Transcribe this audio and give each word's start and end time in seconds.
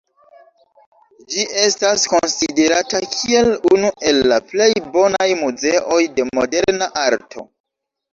Ĝi 1.33 1.43
estas 1.63 2.05
konsiderata 2.13 3.01
kiel 3.15 3.49
unu 3.73 3.91
el 4.13 4.17
la 4.31 4.39
plej 4.53 4.71
bonaj 4.95 5.29
muzeoj 5.43 5.99
de 6.17 6.27
moderna 6.39 6.89
arto. 7.03 7.45